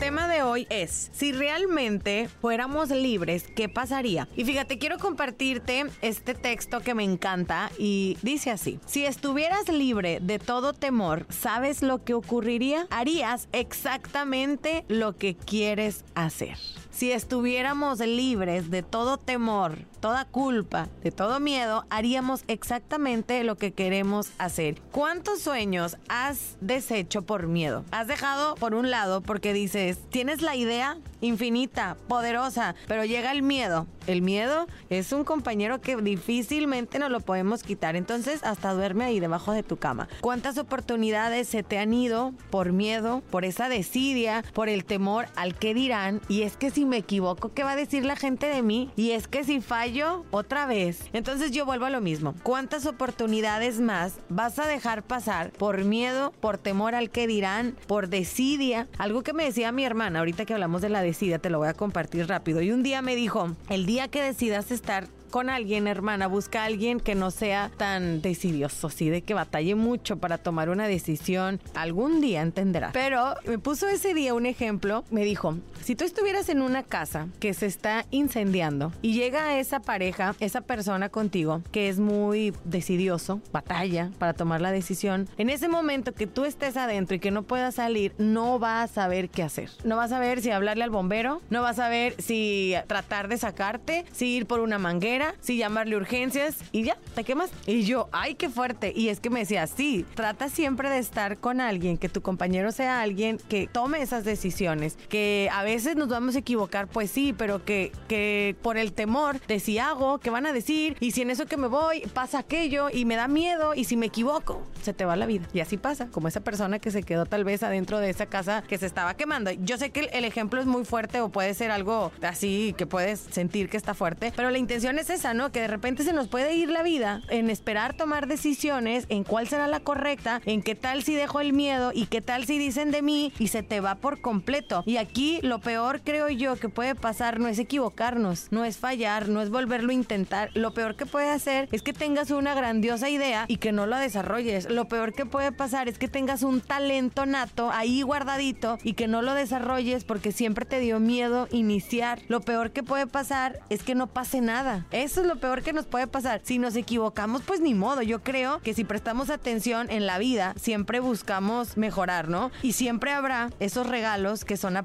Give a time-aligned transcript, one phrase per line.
[0.00, 4.26] Tema de hoy es, si realmente fuéramos libres, ¿qué pasaría?
[4.34, 10.18] Y fíjate, quiero compartirte este texto que me encanta y dice así, si estuvieras libre
[10.22, 12.86] de todo temor, ¿sabes lo que ocurriría?
[12.88, 16.56] Harías exactamente lo que quieres hacer.
[16.90, 23.72] Si estuviéramos libres de todo temor, toda culpa, de todo miedo, haríamos exactamente lo que
[23.72, 24.80] queremos hacer.
[24.90, 27.84] ¿Cuántos sueños has deshecho por miedo?
[27.92, 33.42] Has dejado por un lado porque dices, tienes la idea infinita, poderosa, pero llega el
[33.42, 33.86] miedo.
[34.06, 37.94] El miedo es un compañero que difícilmente nos lo podemos quitar.
[37.94, 40.08] Entonces, hasta duerme ahí debajo de tu cama.
[40.22, 45.54] ¿Cuántas oportunidades se te han ido por miedo, por esa desidia, por el temor al
[45.54, 46.20] que dirán?
[46.28, 48.90] Y es que si me equivoco, ¿qué va a decir la gente de mí?
[48.96, 51.00] Y es que si fallo, otra vez.
[51.12, 52.34] Entonces yo vuelvo a lo mismo.
[52.42, 58.08] ¿Cuántas oportunidades más vas a dejar pasar por miedo, por temor al que dirán, por
[58.08, 58.88] desidia?
[58.98, 61.68] Algo que me decía mi hermana, ahorita que hablamos de la desidia, te lo voy
[61.68, 62.60] a compartir rápido.
[62.60, 66.64] Y un día me dijo, el día que decidas estar con alguien, hermana, busca a
[66.66, 71.60] alguien que no sea tan decidioso, sí, de que batalle mucho para tomar una decisión.
[71.74, 72.90] Algún día entenderá.
[72.92, 75.04] Pero me puso ese día un ejemplo.
[75.10, 75.56] Me dijo,
[75.90, 80.60] si tú estuvieras en una casa que se está incendiando y llega esa pareja, esa
[80.60, 86.28] persona contigo, que es muy decidioso, batalla para tomar la decisión, en ese momento que
[86.28, 89.68] tú estés adentro y que no puedas salir, no vas a saber qué hacer.
[89.82, 93.38] No vas a saber si hablarle al bombero, no vas a saber si tratar de
[93.38, 97.50] sacarte, si ir por una manguera sí llamarle urgencias y ya, te quemas.
[97.66, 98.92] Y yo, ay, qué fuerte.
[98.94, 102.70] Y es que me decía, sí, trata siempre de estar con alguien, que tu compañero
[102.70, 107.34] sea alguien que tome esas decisiones, que a veces nos vamos a equivocar, pues sí,
[107.36, 111.22] pero que, que por el temor de si hago, qué van a decir, y si
[111.22, 114.62] en eso que me voy pasa aquello y me da miedo, y si me equivoco,
[114.82, 115.46] se te va la vida.
[115.52, 118.62] Y así pasa, como esa persona que se quedó tal vez adentro de esa casa
[118.62, 119.50] que se estaba quemando.
[119.50, 123.20] Yo sé que el ejemplo es muy fuerte o puede ser algo así que puedes
[123.20, 125.52] sentir que está fuerte, pero la intención es esa, ¿no?
[125.52, 129.48] Que de repente se nos puede ir la vida en esperar tomar decisiones, en cuál
[129.48, 132.90] será la correcta, en qué tal si dejo el miedo y qué tal si dicen
[132.90, 134.82] de mí y se te va por completo.
[134.86, 139.28] Y aquí lo peor creo yo que puede pasar no es equivocarnos, no es fallar,
[139.28, 140.50] no es volverlo a intentar.
[140.54, 144.00] Lo peor que puede hacer es que tengas una grandiosa idea y que no la
[144.00, 144.68] desarrolles.
[144.68, 149.06] Lo peor que puede pasar es que tengas un talento nato ahí guardadito y que
[149.06, 152.20] no lo desarrolles porque siempre te dio miedo iniciar.
[152.26, 154.88] Lo peor que puede pasar es que no pase nada.
[154.90, 156.40] Eso es lo peor que nos puede pasar.
[156.42, 158.02] Si nos equivocamos, pues ni modo.
[158.02, 162.50] Yo creo que si prestamos atención en la vida, siempre buscamos mejorar, ¿no?
[162.60, 164.76] Y siempre habrá esos regalos que son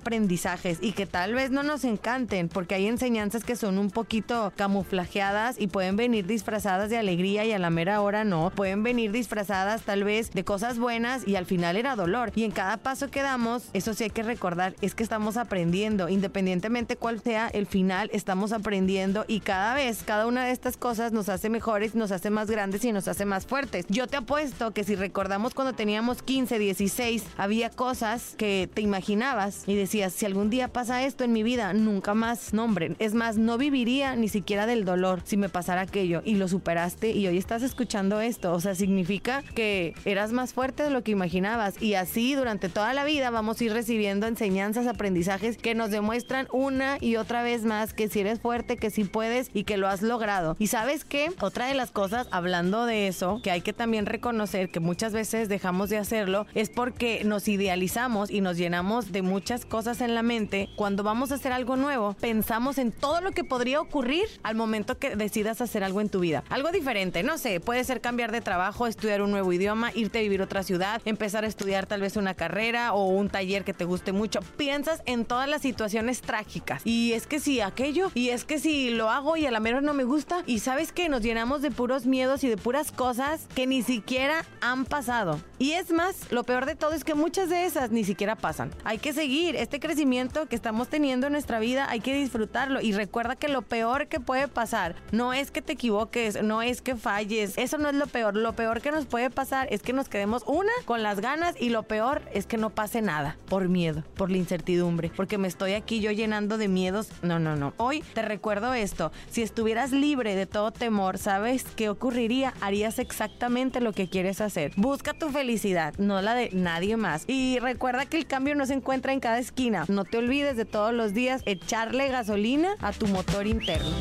[0.66, 5.60] y que tal vez no nos encanten, porque hay enseñanzas que son un poquito camuflajeadas
[5.60, 8.52] y pueden venir disfrazadas de alegría y a la mera hora no.
[8.56, 12.32] Pueden venir disfrazadas tal vez de cosas buenas y al final era dolor.
[12.36, 16.10] Y en cada paso que damos, eso sí hay que recordar, es que estamos aprendiendo,
[16.10, 21.12] independientemente cuál sea el final, estamos aprendiendo y cada vez cada una de estas cosas
[21.12, 23.86] nos hace mejores, nos hace más grandes y nos hace más fuertes.
[23.90, 29.64] Yo te apuesto que si recordamos cuando teníamos 15, 16, había cosas que te imaginabas
[29.68, 32.96] y decías, si algún día pasa esto en mi vida, nunca más, nombren.
[33.00, 37.12] Es más, no viviría ni siquiera del dolor si me pasara aquello y lo superaste
[37.12, 38.54] y hoy estás escuchando esto.
[38.54, 42.94] O sea, significa que eras más fuerte de lo que imaginabas y así durante toda
[42.94, 47.66] la vida vamos a ir recibiendo enseñanzas, aprendizajes que nos demuestran una y otra vez
[47.66, 50.56] más que si eres fuerte, que si puedes y que lo has logrado.
[50.60, 51.32] Y sabes qué?
[51.42, 55.50] Otra de las cosas, hablando de eso, que hay que también reconocer que muchas veces
[55.50, 60.24] dejamos de hacerlo, es porque nos idealizamos y nos llenamos de muchas cosas en la
[60.24, 60.45] mente.
[60.76, 64.98] Cuando vamos a hacer algo nuevo, pensamos en todo lo que podría ocurrir al momento
[64.98, 66.44] que decidas hacer algo en tu vida.
[66.50, 70.22] Algo diferente, no sé, puede ser cambiar de trabajo, estudiar un nuevo idioma, irte a
[70.22, 73.74] vivir a otra ciudad, empezar a estudiar tal vez una carrera o un taller que
[73.74, 74.40] te guste mucho.
[74.58, 76.82] Piensas en todas las situaciones trágicas.
[76.86, 79.82] Y es que si aquello, y es que si lo hago y a la mera
[79.82, 80.44] no me gusta.
[80.46, 84.46] Y sabes que nos llenamos de puros miedos y de puras cosas que ni siquiera
[84.62, 85.40] han pasado.
[85.58, 88.72] Y es más, lo peor de todo es que muchas de esas ni siquiera pasan.
[88.84, 92.82] Hay que seguir este crecimiento que estamos teniendo en nuestra vida, hay que disfrutarlo.
[92.82, 96.82] Y recuerda que lo peor que puede pasar no es que te equivoques, no es
[96.82, 97.58] que falles.
[97.58, 98.36] Eso no es lo peor.
[98.36, 101.70] Lo peor que nos puede pasar es que nos quedemos una con las ganas y
[101.70, 105.74] lo peor es que no pase nada por miedo, por la incertidumbre, porque me estoy
[105.74, 107.10] aquí yo llenando de miedos.
[107.22, 107.74] No, no, no.
[107.78, 109.12] Hoy te recuerdo esto.
[109.30, 112.54] Si estuvieras libre de todo temor, ¿sabes qué ocurriría?
[112.60, 114.72] Harías exactamente lo que quieres hacer.
[114.76, 117.24] Busca tu felicidad, no la de nadie más.
[117.28, 119.86] Y recuerda que el cambio no se encuentra en cada esquina.
[119.88, 123.96] No te olvides de todos los días echarle gasolina a tu motor interno.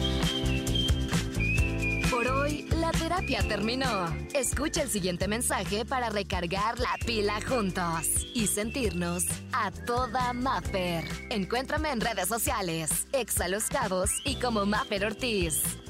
[2.11, 4.07] Por hoy, la terapia terminó.
[4.35, 11.05] Escucha el siguiente mensaje para recargar la pila juntos y sentirnos a toda Maffer.
[11.29, 15.84] Encuéntrame en redes sociales, Exa Los Cabos y como Maffer Ortiz.